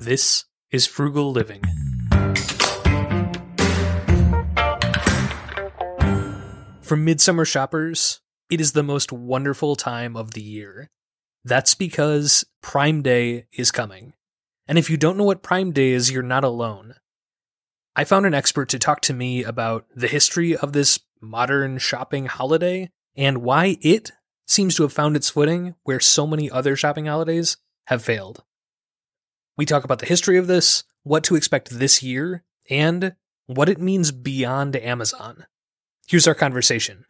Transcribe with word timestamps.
This 0.00 0.46
is 0.70 0.86
Frugal 0.86 1.30
Living. 1.30 1.60
For 6.80 6.96
midsummer 6.96 7.44
shoppers, 7.44 8.22
it 8.50 8.62
is 8.62 8.72
the 8.72 8.82
most 8.82 9.12
wonderful 9.12 9.76
time 9.76 10.16
of 10.16 10.30
the 10.30 10.40
year. 10.40 10.88
That's 11.44 11.74
because 11.74 12.46
Prime 12.62 13.02
Day 13.02 13.44
is 13.52 13.70
coming. 13.70 14.14
And 14.66 14.78
if 14.78 14.88
you 14.88 14.96
don't 14.96 15.18
know 15.18 15.24
what 15.24 15.42
Prime 15.42 15.70
Day 15.70 15.90
is, 15.90 16.10
you're 16.10 16.22
not 16.22 16.44
alone. 16.44 16.94
I 17.94 18.04
found 18.04 18.24
an 18.24 18.32
expert 18.32 18.70
to 18.70 18.78
talk 18.78 19.02
to 19.02 19.12
me 19.12 19.44
about 19.44 19.84
the 19.94 20.08
history 20.08 20.56
of 20.56 20.72
this 20.72 20.98
modern 21.20 21.76
shopping 21.76 22.24
holiday 22.24 22.88
and 23.16 23.42
why 23.42 23.76
it 23.82 24.12
seems 24.46 24.76
to 24.76 24.82
have 24.84 24.94
found 24.94 25.14
its 25.14 25.28
footing 25.28 25.74
where 25.82 26.00
so 26.00 26.26
many 26.26 26.50
other 26.50 26.74
shopping 26.74 27.04
holidays 27.04 27.58
have 27.88 28.02
failed. 28.02 28.42
We 29.56 29.66
talk 29.66 29.84
about 29.84 29.98
the 29.98 30.06
history 30.06 30.38
of 30.38 30.46
this, 30.46 30.84
what 31.02 31.24
to 31.24 31.34
expect 31.34 31.70
this 31.70 32.02
year, 32.02 32.44
and 32.68 33.14
what 33.46 33.68
it 33.68 33.80
means 33.80 34.12
beyond 34.12 34.76
Amazon. 34.76 35.46
Here's 36.06 36.28
our 36.28 36.34
conversation. 36.34 37.04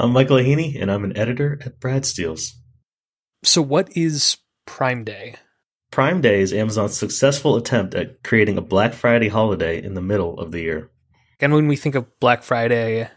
I'm 0.00 0.12
Michael 0.12 0.36
Ahini, 0.36 0.80
and 0.80 0.90
I'm 0.90 1.04
an 1.04 1.16
editor 1.16 1.58
at 1.64 1.80
Brad's 1.80 2.12
Deals. 2.12 2.54
So, 3.42 3.62
what 3.62 3.96
is 3.96 4.36
Prime 4.66 5.04
Day? 5.04 5.36
Prime 5.90 6.20
Day 6.20 6.40
is 6.40 6.52
Amazon's 6.52 6.96
successful 6.96 7.56
attempt 7.56 7.94
at 7.94 8.22
creating 8.22 8.58
a 8.58 8.62
Black 8.62 8.94
Friday 8.94 9.28
holiday 9.28 9.82
in 9.82 9.94
the 9.94 10.02
middle 10.02 10.38
of 10.38 10.52
the 10.52 10.60
year. 10.60 10.90
And 11.40 11.52
when 11.52 11.66
we 11.66 11.76
think 11.76 11.94
of 11.94 12.20
Black 12.20 12.42
Friday, 12.42 13.10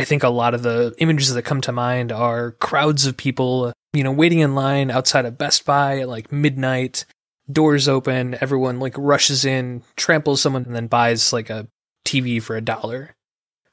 I 0.00 0.04
think 0.04 0.22
a 0.22 0.30
lot 0.30 0.54
of 0.54 0.62
the 0.62 0.94
images 0.96 1.34
that 1.34 1.42
come 1.42 1.60
to 1.60 1.72
mind 1.72 2.10
are 2.10 2.52
crowds 2.52 3.04
of 3.04 3.18
people, 3.18 3.74
you 3.92 4.02
know, 4.02 4.10
waiting 4.10 4.38
in 4.38 4.54
line 4.54 4.90
outside 4.90 5.26
of 5.26 5.36
Best 5.36 5.66
Buy 5.66 5.98
at 5.98 6.08
like 6.08 6.32
midnight, 6.32 7.04
doors 7.52 7.86
open, 7.86 8.34
everyone 8.40 8.80
like 8.80 8.94
rushes 8.96 9.44
in, 9.44 9.82
tramples 9.96 10.40
someone, 10.40 10.64
and 10.64 10.74
then 10.74 10.86
buys 10.86 11.34
like 11.34 11.50
a 11.50 11.68
TV 12.06 12.42
for 12.42 12.56
a 12.56 12.62
dollar. 12.62 13.14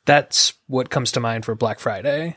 That's 0.06 0.52
what 0.68 0.90
comes 0.90 1.14
to 1.14 1.22
mind 1.22 1.46
for 1.46 1.56
Black 1.56 1.80
Friday. 1.80 2.36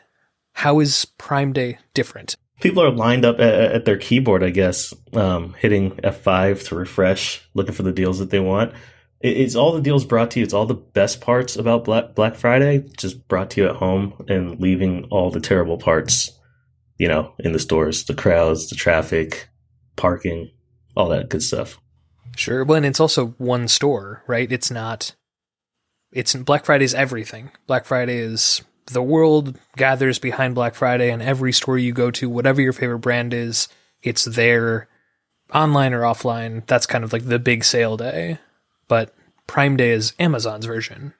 How 0.52 0.78
is 0.78 1.04
Prime 1.18 1.52
Day 1.52 1.78
different? 1.92 2.36
People 2.60 2.84
are 2.84 2.92
lined 2.92 3.24
up 3.24 3.40
at, 3.40 3.86
their 3.86 3.96
keyboard, 3.96 4.44
I 4.44 4.50
guess, 4.50 4.94
um, 5.14 5.54
hitting 5.54 5.96
F5 5.96 6.68
to 6.68 6.76
refresh, 6.76 7.42
looking 7.54 7.74
for 7.74 7.82
the 7.82 7.90
deals 7.90 8.20
that 8.20 8.30
they 8.30 8.38
want. 8.38 8.72
It, 9.20 9.36
it's 9.36 9.54
all 9.54 9.72
the 9.72 9.80
deals 9.80 10.04
brought 10.04 10.30
to 10.32 10.40
you. 10.40 10.44
It's 10.44 10.54
all 10.54 10.66
the 10.66 10.74
best 10.74 11.20
parts 11.20 11.56
about 11.56 11.84
Black, 11.84 12.14
Black 12.14 12.34
Friday 12.34 12.84
just 12.96 13.26
brought 13.28 13.50
to 13.50 13.62
you 13.62 13.68
at 13.68 13.76
home 13.76 14.24
and 14.28 14.60
leaving 14.60 15.04
all 15.10 15.30
the 15.30 15.40
terrible 15.40 15.78
parts, 15.78 16.32
you 16.98 17.08
know, 17.08 17.34
in 17.38 17.52
the 17.52 17.58
stores, 17.58 18.04
the 18.04 18.14
crowds, 18.14 18.68
the 18.68 18.76
traffic, 18.76 19.48
parking, 19.96 20.50
all 20.96 21.08
that 21.08 21.28
good 21.28 21.42
stuff. 21.42 21.80
Sure. 22.36 22.64
Well, 22.64 22.76
and 22.76 22.86
it's 22.86 23.00
also 23.00 23.28
one 23.38 23.68
store, 23.68 24.22
right? 24.26 24.50
It's 24.50 24.70
not. 24.70 25.14
It's 26.12 26.34
Black 26.34 26.64
Friday 26.64 26.84
is 26.84 26.94
everything. 26.94 27.50
Black 27.66 27.84
Friday 27.84 28.18
is 28.18 28.62
the 28.86 29.02
world 29.02 29.58
gathers 29.76 30.18
behind 30.18 30.54
Black 30.54 30.74
Friday, 30.74 31.10
and 31.10 31.22
every 31.22 31.52
store 31.52 31.78
you 31.78 31.92
go 31.92 32.10
to, 32.12 32.28
whatever 32.28 32.60
your 32.60 32.72
favorite 32.72 32.98
brand 32.98 33.32
is, 33.32 33.68
it's 34.02 34.24
there, 34.24 34.88
online 35.54 35.92
or 35.92 36.00
offline. 36.00 36.66
That's 36.66 36.86
kind 36.86 37.04
of 37.04 37.12
like 37.12 37.24
the 37.24 37.38
big 37.38 37.64
sale 37.64 37.96
day. 37.96 38.38
But 38.90 39.14
Prime 39.46 39.76
Day 39.76 39.92
is 39.92 40.14
Amazon's 40.18 40.66
version. 40.66 41.14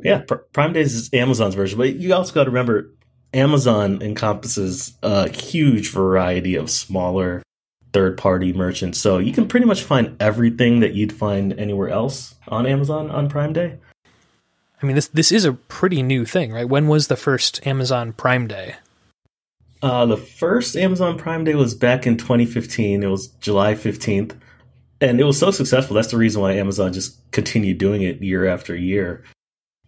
Yeah, 0.00 0.18
Pr- 0.18 0.34
Prime 0.52 0.72
Day 0.72 0.80
is 0.80 1.08
Amazon's 1.12 1.54
version, 1.54 1.78
but 1.78 1.94
you 1.94 2.12
also 2.12 2.34
got 2.34 2.44
to 2.44 2.50
remember 2.50 2.90
Amazon 3.32 4.02
encompasses 4.02 4.94
a 5.00 5.28
huge 5.28 5.90
variety 5.90 6.56
of 6.56 6.68
smaller 6.68 7.44
third 7.92 8.18
party 8.18 8.52
merchants. 8.52 8.98
So 8.98 9.18
you 9.18 9.32
can 9.32 9.46
pretty 9.46 9.64
much 9.64 9.84
find 9.84 10.16
everything 10.20 10.80
that 10.80 10.94
you'd 10.94 11.12
find 11.12 11.52
anywhere 11.52 11.88
else 11.88 12.34
on 12.48 12.66
Amazon 12.66 13.12
on 13.12 13.28
Prime 13.28 13.52
Day. 13.52 13.78
I 14.82 14.86
mean, 14.86 14.96
this 14.96 15.06
this 15.06 15.30
is 15.30 15.44
a 15.44 15.52
pretty 15.52 16.02
new 16.02 16.24
thing, 16.24 16.52
right? 16.52 16.68
When 16.68 16.88
was 16.88 17.06
the 17.06 17.16
first 17.16 17.64
Amazon 17.64 18.12
Prime 18.12 18.48
Day? 18.48 18.74
Uh, 19.80 20.04
the 20.04 20.16
first 20.16 20.76
Amazon 20.76 21.16
Prime 21.16 21.44
Day 21.44 21.54
was 21.54 21.76
back 21.76 22.08
in 22.08 22.16
2015. 22.16 23.04
It 23.04 23.06
was 23.06 23.28
July 23.28 23.74
15th. 23.74 24.34
And 25.04 25.20
it 25.20 25.24
was 25.24 25.38
so 25.38 25.50
successful. 25.50 25.94
That's 25.94 26.10
the 26.10 26.16
reason 26.16 26.40
why 26.40 26.52
Amazon 26.52 26.92
just 26.92 27.18
continued 27.30 27.78
doing 27.78 28.02
it 28.02 28.22
year 28.22 28.46
after 28.46 28.74
year. 28.74 29.24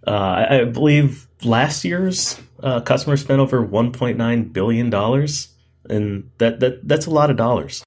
Uh, 0.07 0.47
I, 0.51 0.65
believe 0.65 1.27
last 1.43 1.85
year's 1.85 2.41
uh, 2.63 2.81
customers 2.83 3.23
spent 3.23 3.41
over 3.41 3.67
1.9 3.67 4.53
billion 4.53 4.91
dollars, 4.91 5.49
and 5.89 6.31
that, 6.39 6.61
that 6.61 6.87
that's 6.87 7.07
a 7.07 7.11
lot 7.11 7.31
of 7.31 7.37
dollars. 7.37 7.83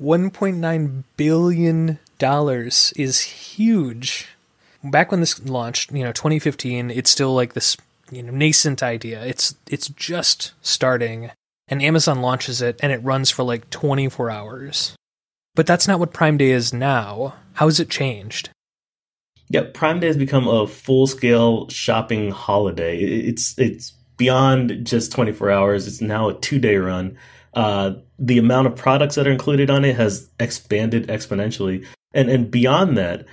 1.9 0.00 1.04
billion 1.16 1.98
dollars 2.18 2.92
is 2.96 3.20
huge 3.20 4.28
back 4.84 5.10
when 5.10 5.20
this 5.20 5.44
launched, 5.44 5.92
you 5.92 6.02
know, 6.02 6.12
2015, 6.12 6.90
it's 6.90 7.10
still 7.10 7.34
like 7.34 7.52
this, 7.52 7.76
you 8.10 8.22
know, 8.22 8.32
nascent 8.32 8.82
idea. 8.82 9.24
It's 9.24 9.54
it's 9.68 9.88
just 9.88 10.52
starting 10.62 11.30
and 11.68 11.82
Amazon 11.82 12.20
launches 12.20 12.60
it 12.60 12.78
and 12.82 12.92
it 12.92 13.02
runs 13.02 13.30
for 13.30 13.42
like 13.42 13.70
24 13.70 14.30
hours. 14.30 14.96
But 15.54 15.66
that's 15.66 15.86
not 15.86 16.00
what 16.00 16.12
Prime 16.12 16.36
Day 16.36 16.50
is 16.50 16.72
now. 16.72 17.34
How 17.54 17.66
has 17.66 17.78
it 17.78 17.90
changed? 17.90 18.50
Yeah, 19.48 19.64
Prime 19.74 20.00
Day 20.00 20.06
has 20.06 20.16
become 20.16 20.48
a 20.48 20.66
full-scale 20.66 21.68
shopping 21.68 22.30
holiday. 22.30 22.98
It's 22.98 23.58
it's 23.58 23.90
beyond 24.16 24.86
just 24.86 25.12
24 25.12 25.50
hours. 25.50 25.86
It's 25.86 26.00
now 26.00 26.30
a 26.30 26.40
two-day 26.40 26.76
run. 26.76 27.18
Uh, 27.52 27.92
the 28.18 28.38
amount 28.38 28.66
of 28.66 28.76
products 28.76 29.16
that 29.16 29.26
are 29.26 29.32
included 29.32 29.68
on 29.68 29.84
it 29.84 29.96
has 29.96 30.30
expanded 30.40 31.08
exponentially, 31.08 31.86
and 32.14 32.30
and 32.30 32.50
beyond 32.50 32.96
that, 32.96 33.26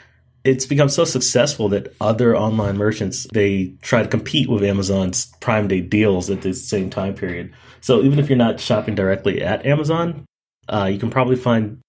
it's 0.44 0.66
become 0.66 0.90
so 0.90 1.06
successful 1.06 1.69
that 1.69 1.96
other 2.02 2.35
online 2.35 2.75
merchants 2.75 3.28
they 3.34 3.74
try 3.81 4.03
to 4.03 4.09
compete 4.09 4.50
with 4.50 4.63
Amazon's 4.63 5.28
Prime 5.40 5.69
Day 5.69 5.79
deals 5.79 6.29
at 6.29 6.41
the 6.41 6.53
same 6.53 6.90
time 6.90 7.13
period. 7.13 7.53
So 7.79 8.02
even 8.02 8.19
if 8.19 8.28
you're 8.28 8.38
not 8.38 8.59
shopping 8.59 8.96
directly 8.96 9.41
at 9.41 9.66
Amazon, 9.66 10.25
uh, 10.68 10.90
you 10.91 11.00
can 11.00 11.09
probably 11.09 11.38
find 11.38 11.79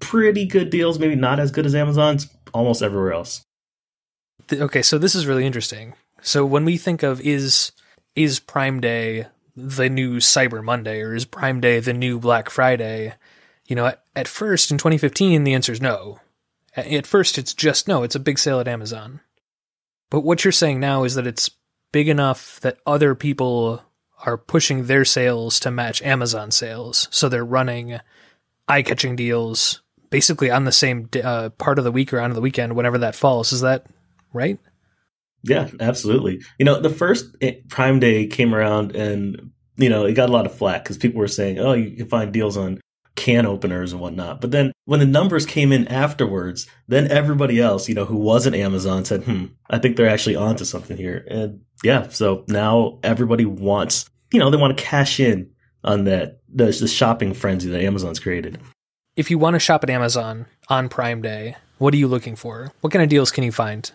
pretty 0.00 0.46
good 0.46 0.70
deals, 0.70 0.98
maybe 0.98 1.14
not 1.14 1.38
as 1.38 1.50
good 1.50 1.66
as 1.66 1.74
Amazon's, 1.74 2.28
almost 2.52 2.82
everywhere 2.82 3.12
else. 3.12 3.42
Okay, 4.52 4.82
so 4.82 4.98
this 4.98 5.14
is 5.14 5.26
really 5.26 5.46
interesting. 5.46 5.94
So 6.22 6.44
when 6.44 6.64
we 6.64 6.76
think 6.76 7.02
of 7.02 7.20
is 7.20 7.72
is 8.16 8.40
Prime 8.40 8.80
Day 8.80 9.26
the 9.56 9.88
new 9.88 10.16
Cyber 10.16 10.64
Monday 10.64 11.00
or 11.00 11.14
is 11.14 11.24
Prime 11.24 11.60
Day 11.60 11.80
the 11.80 11.92
new 11.92 12.18
Black 12.18 12.50
Friday? 12.50 13.14
You 13.66 13.76
know, 13.76 13.86
at, 13.86 14.02
at 14.16 14.26
first 14.26 14.70
in 14.70 14.78
2015 14.78 15.44
the 15.44 15.54
answer 15.54 15.72
is 15.72 15.80
no 15.80 16.18
at 16.76 17.06
first, 17.06 17.38
it's 17.38 17.54
just 17.54 17.88
no, 17.88 18.02
it's 18.02 18.14
a 18.14 18.20
big 18.20 18.38
sale 18.38 18.60
at 18.60 18.68
Amazon. 18.68 19.20
But 20.08 20.20
what 20.20 20.44
you're 20.44 20.52
saying 20.52 20.80
now 20.80 21.04
is 21.04 21.14
that 21.14 21.26
it's 21.26 21.50
big 21.92 22.08
enough 22.08 22.60
that 22.60 22.78
other 22.86 23.14
people 23.14 23.82
are 24.24 24.36
pushing 24.36 24.86
their 24.86 25.04
sales 25.04 25.58
to 25.60 25.70
match 25.70 26.02
Amazon 26.02 26.50
sales. 26.50 27.08
So 27.10 27.28
they're 27.28 27.44
running 27.44 27.98
eye 28.68 28.82
catching 28.82 29.16
deals 29.16 29.82
basically 30.10 30.50
on 30.50 30.64
the 30.64 30.72
same 30.72 31.08
uh, 31.22 31.50
part 31.50 31.78
of 31.78 31.84
the 31.84 31.92
week 31.92 32.12
or 32.12 32.20
on 32.20 32.32
the 32.32 32.40
weekend, 32.40 32.76
whenever 32.76 32.98
that 32.98 33.14
falls. 33.14 33.52
Is 33.52 33.62
that 33.62 33.86
right? 34.32 34.58
Yeah, 35.42 35.68
absolutely. 35.80 36.42
You 36.58 36.64
know, 36.66 36.80
the 36.80 36.90
first 36.90 37.36
eh, 37.40 37.54
Prime 37.68 37.98
Day 37.98 38.26
came 38.26 38.54
around 38.54 38.94
and, 38.94 39.52
you 39.76 39.88
know, 39.88 40.04
it 40.04 40.12
got 40.12 40.28
a 40.28 40.32
lot 40.32 40.46
of 40.46 40.54
flack 40.54 40.84
because 40.84 40.98
people 40.98 41.20
were 41.20 41.28
saying, 41.28 41.58
oh, 41.58 41.72
you 41.72 41.96
can 41.96 42.08
find 42.08 42.32
deals 42.32 42.56
on 42.56 42.80
can 43.16 43.46
openers 43.46 43.92
and 43.92 44.00
whatnot. 44.00 44.40
But 44.40 44.50
then 44.50 44.72
when 44.84 45.00
the 45.00 45.06
numbers 45.06 45.44
came 45.46 45.72
in 45.72 45.88
afterwards, 45.88 46.66
then 46.88 47.10
everybody 47.10 47.60
else, 47.60 47.88
you 47.88 47.94
know, 47.94 48.04
who 48.04 48.16
wasn't 48.16 48.56
Amazon 48.56 49.04
said, 49.04 49.24
hmm, 49.24 49.46
I 49.68 49.78
think 49.78 49.96
they're 49.96 50.08
actually 50.08 50.36
onto 50.36 50.64
something 50.64 50.96
here. 50.96 51.26
And 51.28 51.60
yeah, 51.82 52.08
so 52.08 52.44
now 52.48 52.98
everybody 53.02 53.44
wants, 53.44 54.08
you 54.32 54.38
know, 54.38 54.50
they 54.50 54.56
want 54.56 54.76
to 54.76 54.82
cash 54.82 55.20
in 55.20 55.50
on 55.84 56.04
that, 56.04 56.40
the, 56.52 56.66
the 56.66 56.88
shopping 56.88 57.34
frenzy 57.34 57.70
that 57.70 57.82
Amazon's 57.82 58.20
created. 58.20 58.58
If 59.20 59.30
you 59.30 59.36
want 59.36 59.52
to 59.52 59.60
shop 59.60 59.84
at 59.84 59.90
Amazon 59.90 60.46
on 60.70 60.88
Prime 60.88 61.20
Day, 61.20 61.54
what 61.76 61.92
are 61.92 61.98
you 61.98 62.08
looking 62.08 62.36
for? 62.36 62.72
What 62.80 62.90
kind 62.90 63.02
of 63.02 63.10
deals 63.10 63.30
can 63.30 63.44
you 63.44 63.52
find? 63.52 63.92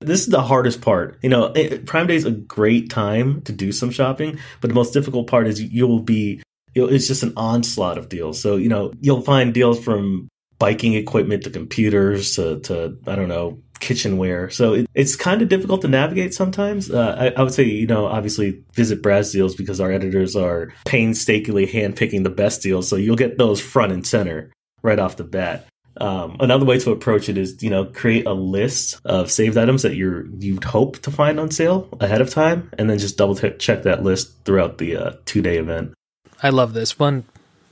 This 0.00 0.20
is 0.20 0.28
the 0.28 0.40
hardest 0.40 0.80
part. 0.80 1.18
You 1.20 1.28
know, 1.28 1.52
Prime 1.84 2.06
Day 2.06 2.16
is 2.16 2.24
a 2.24 2.30
great 2.30 2.88
time 2.88 3.42
to 3.42 3.52
do 3.52 3.70
some 3.70 3.90
shopping, 3.90 4.38
but 4.62 4.68
the 4.68 4.74
most 4.74 4.94
difficult 4.94 5.26
part 5.26 5.46
is 5.46 5.60
you'll 5.60 6.00
be 6.00 6.42
it's 6.74 7.06
just 7.06 7.22
an 7.22 7.34
onslaught 7.36 7.98
of 7.98 8.08
deals. 8.08 8.40
So, 8.40 8.56
you 8.56 8.70
know, 8.70 8.94
you'll 8.98 9.20
find 9.20 9.52
deals 9.52 9.78
from 9.84 10.26
biking 10.58 10.94
equipment 10.94 11.44
to 11.44 11.50
computers 11.50 12.36
to, 12.36 12.58
to 12.60 12.96
I 13.06 13.14
don't 13.14 13.28
know, 13.28 13.58
kitchenware. 13.86 14.50
So 14.50 14.74
it, 14.74 14.90
it's 14.94 15.14
kind 15.14 15.42
of 15.42 15.48
difficult 15.48 15.80
to 15.82 15.88
navigate 15.88 16.34
sometimes. 16.34 16.90
Uh, 16.90 17.14
I, 17.16 17.40
I, 17.40 17.42
would 17.44 17.54
say, 17.54 17.62
you 17.62 17.86
know, 17.86 18.06
obviously 18.06 18.60
visit 18.72 19.00
Brad's 19.00 19.30
deals 19.30 19.54
because 19.54 19.80
our 19.80 19.92
editors 19.92 20.34
are 20.34 20.72
painstakingly 20.84 21.68
handpicking 21.68 22.24
the 22.24 22.30
best 22.30 22.62
deals. 22.62 22.88
So 22.88 22.96
you'll 22.96 23.14
get 23.14 23.38
those 23.38 23.60
front 23.60 23.92
and 23.92 24.04
center 24.04 24.52
right 24.82 24.98
off 24.98 25.16
the 25.16 25.24
bat. 25.24 25.68
Um, 25.98 26.36
another 26.40 26.66
way 26.66 26.78
to 26.80 26.90
approach 26.90 27.28
it 27.28 27.38
is, 27.38 27.62
you 27.62 27.70
know, 27.70 27.84
create 27.84 28.26
a 28.26 28.32
list 28.32 29.00
of 29.04 29.30
saved 29.30 29.56
items 29.56 29.82
that 29.82 29.94
you're 29.94 30.26
you'd 30.38 30.64
hope 30.64 30.98
to 31.02 31.10
find 31.10 31.38
on 31.40 31.50
sale 31.50 31.88
ahead 32.00 32.20
of 32.20 32.28
time, 32.28 32.70
and 32.76 32.90
then 32.90 32.98
just 32.98 33.16
double 33.16 33.34
check 33.34 33.84
that 33.84 34.02
list 34.02 34.34
throughout 34.44 34.76
the 34.76 34.96
uh, 34.96 35.12
two 35.24 35.40
day 35.40 35.56
event. 35.56 35.94
I 36.42 36.50
love 36.50 36.74
this. 36.74 36.98
One, 36.98 37.24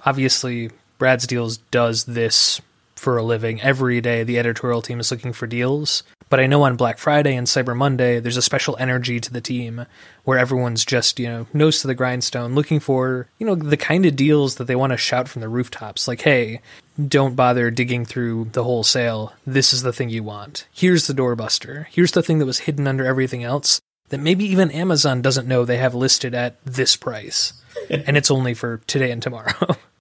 obviously, 0.06 0.70
Brad's 0.96 1.26
Deals 1.26 1.58
does 1.58 2.04
this 2.04 2.62
for 3.04 3.18
a 3.18 3.22
living. 3.22 3.60
Every 3.60 4.00
day, 4.00 4.24
the 4.24 4.38
editorial 4.38 4.80
team 4.80 4.98
is 4.98 5.10
looking 5.10 5.34
for 5.34 5.46
deals. 5.46 6.02
But 6.30 6.40
I 6.40 6.46
know 6.46 6.62
on 6.62 6.76
Black 6.76 6.96
Friday 6.96 7.36
and 7.36 7.46
Cyber 7.46 7.76
Monday, 7.76 8.18
there's 8.18 8.38
a 8.38 8.42
special 8.42 8.78
energy 8.80 9.20
to 9.20 9.30
the 9.30 9.42
team 9.42 9.84
where 10.24 10.38
everyone's 10.38 10.86
just, 10.86 11.20
you 11.20 11.28
know, 11.28 11.46
nose 11.52 11.82
to 11.82 11.86
the 11.86 11.94
grindstone, 11.94 12.54
looking 12.54 12.80
for, 12.80 13.28
you 13.38 13.46
know, 13.46 13.54
the 13.54 13.76
kind 13.76 14.06
of 14.06 14.16
deals 14.16 14.54
that 14.54 14.64
they 14.64 14.74
want 14.74 14.92
to 14.92 14.96
shout 14.96 15.28
from 15.28 15.42
the 15.42 15.50
rooftops. 15.50 16.08
Like, 16.08 16.22
hey, 16.22 16.62
don't 17.06 17.36
bother 17.36 17.70
digging 17.70 18.06
through 18.06 18.46
the 18.52 18.64
whole 18.64 18.82
sale. 18.82 19.34
This 19.46 19.74
is 19.74 19.82
the 19.82 19.92
thing 19.92 20.08
you 20.08 20.22
want. 20.22 20.66
Here's 20.72 21.06
the 21.06 21.12
doorbuster. 21.12 21.86
Here's 21.90 22.12
the 22.12 22.22
thing 22.22 22.38
that 22.38 22.46
was 22.46 22.60
hidden 22.60 22.86
under 22.86 23.04
everything 23.04 23.44
else 23.44 23.82
that 24.08 24.18
maybe 24.18 24.46
even 24.46 24.70
Amazon 24.70 25.20
doesn't 25.20 25.46
know 25.46 25.64
they 25.64 25.76
have 25.76 25.94
listed 25.94 26.34
at 26.34 26.56
this 26.64 26.96
price. 26.96 27.52
and 27.90 28.16
it's 28.16 28.30
only 28.30 28.54
for 28.54 28.78
today 28.86 29.10
and 29.10 29.22
tomorrow. 29.22 29.76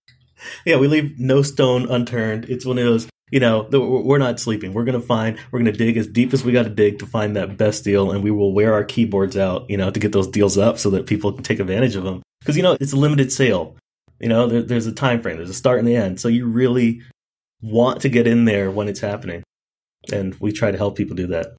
yeah, 0.66 0.78
we 0.78 0.88
leave 0.88 1.20
no 1.20 1.42
stone 1.42 1.90
unturned. 1.90 2.46
It's 2.46 2.66
one 2.66 2.78
of 2.78 2.84
those, 2.84 3.08
you 3.32 3.40
know, 3.40 3.68
we're 3.72 4.18
not 4.18 4.40
sleeping. 4.40 4.74
We're 4.74 4.84
going 4.84 5.00
to 5.00 5.06
find, 5.06 5.38
we're 5.52 5.60
going 5.60 5.72
to 5.72 5.78
dig 5.78 5.98
as 5.98 6.08
deep 6.08 6.34
as 6.34 6.44
we 6.44 6.52
got 6.52 6.64
to 6.64 6.70
dig 6.70 7.00
to 7.00 7.06
find 7.06 7.36
that 7.36 7.58
best 7.58 7.84
deal. 7.84 8.12
And 8.12 8.24
we 8.24 8.32
will 8.32 8.54
wear 8.54 8.74
our 8.74 8.84
keyboards 8.84 9.38
out, 9.38 9.70
you 9.70 9.78
know, 9.78 9.90
to 9.92 10.00
get 10.00 10.12
those 10.12 10.28
deals 10.28 10.58
up 10.58 10.78
so 10.78 10.90
that 10.92 11.08
people 11.08 11.32
can 11.34 11.44
take 11.44 11.60
advantage 11.60 11.96
of 11.96 12.04
them. 12.04 12.22
Because, 12.42 12.58
you 12.58 12.64
know, 12.64 12.78
it's 12.80 12.94
a 12.94 12.98
limited 12.98 13.32
sale. 13.32 13.76
You 14.20 14.30
know, 14.30 14.48
there, 14.48 14.62
there's 14.62 14.86
a 14.86 14.92
time 14.92 15.22
frame, 15.22 15.38
there's 15.38 15.50
a 15.50 15.54
start 15.54 15.80
and 15.80 15.88
the 15.88 15.96
end. 15.96 16.20
So 16.20 16.28
you 16.28 16.46
really 16.46 17.02
want 17.62 18.02
to 18.02 18.10
get 18.10 18.28
in 18.28 18.46
there 18.46 18.70
when 18.70 18.88
it's 18.88 19.00
happening. 19.00 19.44
And 20.12 20.36
we 20.36 20.52
try 20.52 20.72
to 20.72 20.78
help 20.78 20.96
people 20.96 21.16
do 21.16 21.28
that. 21.28 21.56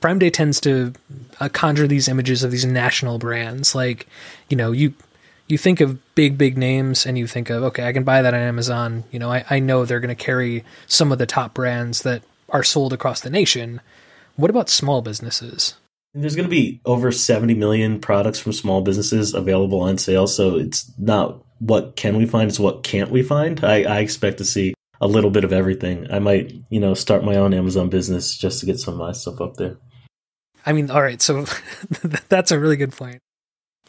Prime 0.00 0.18
Day 0.18 0.30
tends 0.30 0.60
to 0.62 0.92
uh, 1.38 1.48
conjure 1.48 1.86
these 1.86 2.08
images 2.08 2.42
of 2.42 2.50
these 2.50 2.64
national 2.64 3.18
brands. 3.18 3.74
Like, 3.74 4.08
you 4.48 4.56
know, 4.56 4.72
you 4.72 4.94
you 5.52 5.58
think 5.58 5.82
of 5.82 6.14
big, 6.14 6.38
big 6.38 6.56
names 6.56 7.04
and 7.04 7.18
you 7.18 7.26
think 7.26 7.50
of, 7.50 7.62
okay, 7.62 7.86
I 7.86 7.92
can 7.92 8.04
buy 8.04 8.22
that 8.22 8.32
on 8.32 8.40
Amazon. 8.40 9.04
You 9.10 9.18
know, 9.18 9.30
I, 9.30 9.44
I 9.50 9.58
know 9.58 9.84
they're 9.84 10.00
going 10.00 10.08
to 10.08 10.14
carry 10.14 10.64
some 10.86 11.12
of 11.12 11.18
the 11.18 11.26
top 11.26 11.52
brands 11.52 12.04
that 12.04 12.22
are 12.48 12.62
sold 12.62 12.94
across 12.94 13.20
the 13.20 13.28
nation. 13.28 13.82
What 14.36 14.48
about 14.48 14.70
small 14.70 15.02
businesses? 15.02 15.74
There's 16.14 16.36
going 16.36 16.48
to 16.48 16.50
be 16.50 16.80
over 16.86 17.12
70 17.12 17.52
million 17.52 18.00
products 18.00 18.38
from 18.38 18.54
small 18.54 18.80
businesses 18.80 19.34
available 19.34 19.80
on 19.80 19.98
sale. 19.98 20.26
So 20.26 20.56
it's 20.56 20.90
not 20.96 21.44
what 21.58 21.96
can 21.96 22.16
we 22.16 22.24
find, 22.24 22.48
it's 22.48 22.58
what 22.58 22.82
can't 22.82 23.10
we 23.10 23.22
find. 23.22 23.62
I, 23.62 23.82
I 23.82 23.98
expect 23.98 24.38
to 24.38 24.46
see 24.46 24.72
a 25.02 25.06
little 25.06 25.30
bit 25.30 25.44
of 25.44 25.52
everything. 25.52 26.10
I 26.10 26.18
might, 26.18 26.50
you 26.70 26.80
know, 26.80 26.94
start 26.94 27.24
my 27.24 27.36
own 27.36 27.52
Amazon 27.52 27.90
business 27.90 28.38
just 28.38 28.60
to 28.60 28.66
get 28.66 28.80
some 28.80 28.94
of 28.94 29.00
my 29.00 29.12
stuff 29.12 29.38
up 29.42 29.58
there. 29.58 29.76
I 30.64 30.72
mean, 30.72 30.90
all 30.90 31.02
right, 31.02 31.20
so 31.20 31.44
that's 32.30 32.52
a 32.52 32.58
really 32.58 32.78
good 32.78 32.92
point. 32.92 33.20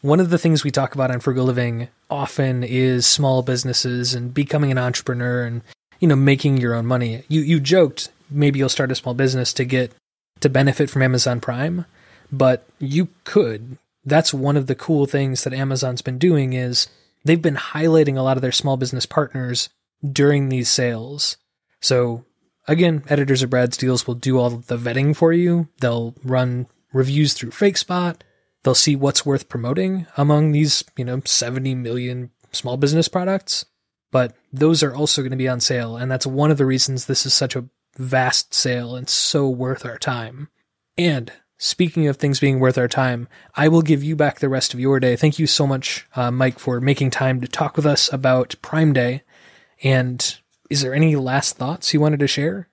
One 0.04 0.20
of 0.20 0.28
the 0.28 0.36
things 0.36 0.62
we 0.62 0.70
talk 0.70 0.94
about 0.94 1.10
on 1.10 1.20
Frugal 1.20 1.46
Living 1.46 1.88
often 2.10 2.62
is 2.62 3.06
small 3.06 3.40
businesses 3.40 4.12
and 4.12 4.34
becoming 4.34 4.70
an 4.70 4.76
entrepreneur 4.76 5.46
and 5.46 5.62
you 5.98 6.06
know 6.06 6.14
making 6.14 6.58
your 6.58 6.74
own 6.74 6.84
money. 6.84 7.22
You 7.26 7.40
you 7.40 7.58
joked 7.58 8.10
maybe 8.28 8.58
you'll 8.58 8.68
start 8.68 8.92
a 8.92 8.96
small 8.96 9.14
business 9.14 9.54
to 9.54 9.64
get 9.64 9.94
to 10.40 10.50
benefit 10.50 10.90
from 10.90 11.00
Amazon 11.00 11.40
Prime, 11.40 11.86
but 12.30 12.68
you 12.78 13.08
could. 13.24 13.78
That's 14.04 14.34
one 14.34 14.58
of 14.58 14.66
the 14.66 14.74
cool 14.74 15.06
things 15.06 15.42
that 15.44 15.54
Amazon's 15.54 16.02
been 16.02 16.18
doing 16.18 16.52
is 16.52 16.86
they've 17.24 17.40
been 17.40 17.56
highlighting 17.56 18.18
a 18.18 18.22
lot 18.22 18.36
of 18.36 18.42
their 18.42 18.52
small 18.52 18.76
business 18.76 19.06
partners 19.06 19.70
during 20.06 20.50
these 20.50 20.68
sales. 20.68 21.38
So 21.80 22.26
Again, 22.68 23.04
editors 23.08 23.42
of 23.42 23.48
Brad's 23.48 23.78
Deals 23.78 24.06
will 24.06 24.14
do 24.14 24.38
all 24.38 24.50
the 24.50 24.76
vetting 24.76 25.16
for 25.16 25.32
you. 25.32 25.68
They'll 25.80 26.14
run 26.24 26.66
reviews 26.92 27.32
through 27.34 27.50
FakeSpot. 27.50 28.16
They'll 28.64 28.74
see 28.74 28.96
what's 28.96 29.24
worth 29.24 29.48
promoting 29.48 30.06
among 30.16 30.52
these, 30.52 30.82
you 30.96 31.04
know, 31.04 31.20
70 31.24 31.74
million 31.76 32.30
small 32.50 32.76
business 32.76 33.08
products. 33.08 33.66
But 34.10 34.34
those 34.52 34.82
are 34.82 34.94
also 34.94 35.22
going 35.22 35.32
to 35.32 35.36
be 35.36 35.48
on 35.48 35.60
sale. 35.60 35.96
And 35.96 36.10
that's 36.10 36.26
one 36.26 36.50
of 36.50 36.58
the 36.58 36.66
reasons 36.66 37.06
this 37.06 37.26
is 37.26 37.34
such 37.34 37.56
a 37.56 37.68
vast 37.96 38.54
sale 38.54 38.96
and 38.96 39.08
so 39.08 39.48
worth 39.48 39.84
our 39.84 39.98
time. 39.98 40.48
And 40.96 41.32
speaking 41.58 42.06
of 42.06 42.16
things 42.16 42.40
being 42.40 42.58
worth 42.58 42.78
our 42.78 42.88
time, 42.88 43.28
I 43.54 43.68
will 43.68 43.82
give 43.82 44.02
you 44.02 44.16
back 44.16 44.38
the 44.38 44.48
rest 44.48 44.72
of 44.72 44.80
your 44.80 44.98
day. 44.98 45.16
Thank 45.16 45.38
you 45.38 45.46
so 45.46 45.66
much, 45.66 46.06
uh, 46.16 46.30
Mike, 46.30 46.58
for 46.58 46.80
making 46.80 47.10
time 47.10 47.40
to 47.40 47.48
talk 47.48 47.76
with 47.76 47.86
us 47.86 48.12
about 48.12 48.54
Prime 48.62 48.92
Day. 48.92 49.22
And 49.82 50.38
is 50.70 50.82
there 50.82 50.94
any 50.94 51.16
last 51.16 51.56
thoughts 51.56 51.92
you 51.92 52.00
wanted 52.00 52.20
to 52.20 52.26
share? 52.26 52.68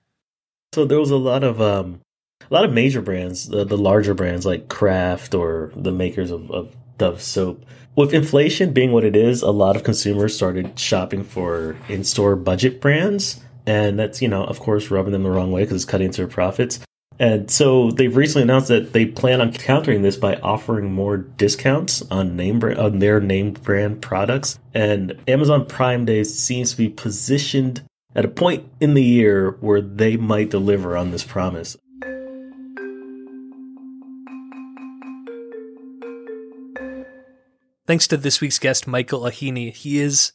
So 0.74 0.86
there 0.86 1.00
was 1.00 1.12
a 1.12 1.18
lot 1.18 1.44
of 1.44 1.60
um, 1.60 2.02
a 2.50 2.54
lot 2.54 2.66
of 2.66 2.74
major 2.74 3.02
brands, 3.02 3.48
the, 3.48 3.64
the 3.64 3.78
larger 3.78 4.14
brands 4.14 4.46
like 4.46 4.68
Kraft 4.68 5.34
or 5.34 5.72
the 5.76 5.92
makers 5.92 6.32
of, 6.32 6.50
of 6.52 6.76
Dove 6.98 7.22
soap. 7.22 7.66
With 7.96 8.14
inflation 8.14 8.72
being 8.74 8.92
what 8.92 9.04
it 9.04 9.16
is, 9.16 9.42
a 9.42 9.52
lot 9.52 9.76
of 9.76 9.84
consumers 9.84 10.36
started 10.36 10.80
shopping 10.80 11.24
for 11.24 11.76
in-store 11.90 12.38
budget 12.38 12.80
brands, 12.80 13.42
and 13.66 14.00
that's 14.00 14.22
you 14.22 14.28
know 14.28 14.44
of 14.44 14.60
course 14.60 14.90
rubbing 14.90 15.12
them 15.12 15.24
the 15.24 15.30
wrong 15.30 15.52
way 15.52 15.64
because 15.64 15.76
it's 15.84 15.92
cutting 15.92 16.08
into 16.08 16.22
their 16.22 16.28
profits. 16.28 16.80
And 17.20 17.52
so 17.52 17.92
they've 17.92 18.16
recently 18.16 18.44
announced 18.44 18.70
that 18.70 18.94
they 18.94 19.06
plan 19.06 19.42
on 19.42 19.54
countering 19.54 20.02
this 20.02 20.18
by 20.18 20.38
offering 20.38 20.92
more 20.92 21.18
discounts 21.18 22.02
on 22.10 22.36
name 22.36 22.58
brand, 22.58 22.80
on 22.80 22.98
their 22.98 23.20
name 23.20 23.52
brand 23.52 24.02
products. 24.02 24.58
And 24.74 25.20
Amazon 25.28 25.68
Prime 25.68 26.06
Day 26.06 26.24
seems 26.24 26.72
to 26.72 26.78
be 26.78 26.90
positioned 26.90 27.84
at 28.16 28.26
a 28.26 28.28
point 28.28 28.68
in 28.80 28.96
the 28.96 29.04
year 29.04 29.52
where 29.60 29.82
they 29.82 30.18
might 30.18 30.50
deliver 30.50 30.98
on 30.98 31.12
this 31.12 31.24
promise. 31.24 31.78
Thanks 37.88 38.08
to 38.08 38.18
this 38.18 38.42
week's 38.42 38.60
guest, 38.60 38.88
Michael 38.88 39.22
Ahini. 39.22 39.76
He 39.76 40.00
is 40.00 40.34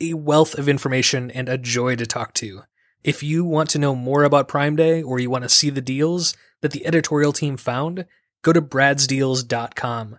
a 0.00 0.14
wealth 0.14 0.58
of 0.58 0.68
information 0.68 1.30
and 1.30 1.48
a 1.48 1.58
joy 1.58 1.96
to 1.96 2.06
talk 2.06 2.32
to. 2.34 2.62
If 3.04 3.22
you 3.22 3.44
want 3.44 3.70
to 3.70 3.78
know 3.78 3.94
more 3.94 4.24
about 4.24 4.48
Prime 4.48 4.76
Day 4.76 5.02
or 5.02 5.20
you 5.20 5.30
want 5.30 5.44
to 5.44 5.48
see 5.48 5.70
the 5.70 5.80
deals 5.80 6.34
that 6.62 6.72
the 6.72 6.86
editorial 6.86 7.32
team 7.32 7.56
found, 7.56 8.06
go 8.42 8.52
to 8.52 8.60
bradsdeals.com. 8.60 10.18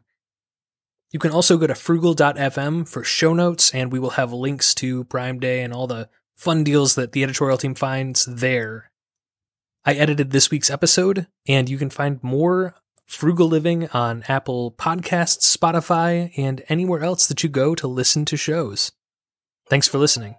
You 1.11 1.19
can 1.19 1.31
also 1.31 1.57
go 1.57 1.67
to 1.67 1.75
frugal.fm 1.75 2.87
for 2.87 3.03
show 3.03 3.33
notes, 3.33 3.73
and 3.73 3.91
we 3.91 3.99
will 3.99 4.11
have 4.11 4.31
links 4.31 4.75
to 4.75 5.05
Prime 5.05 5.39
Day 5.39 5.63
and 5.63 5.73
all 5.73 5.87
the 5.87 6.09
fun 6.35 6.63
deals 6.63 6.95
that 6.95 7.13
the 7.13 7.23
editorial 7.23 7.57
team 7.57 7.75
finds 7.75 8.25
there. 8.25 8.91
I 9.83 9.93
edited 9.93 10.31
this 10.31 10.51
week's 10.51 10.69
episode, 10.69 11.27
and 11.47 11.69
you 11.69 11.77
can 11.77 11.89
find 11.89 12.21
more 12.21 12.75
Frugal 13.07 13.47
Living 13.47 13.87
on 13.89 14.23
Apple 14.27 14.73
Podcasts, 14.73 15.57
Spotify, 15.57 16.31
and 16.37 16.61
anywhere 16.67 17.03
else 17.03 17.25
that 17.27 17.41
you 17.41 17.49
go 17.49 17.73
to 17.73 17.87
listen 17.87 18.25
to 18.25 18.35
shows. 18.37 18.91
Thanks 19.69 19.87
for 19.87 19.97
listening. 19.97 20.35